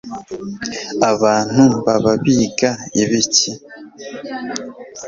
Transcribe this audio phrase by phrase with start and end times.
[1.11, 3.51] abantu baba biga ibiki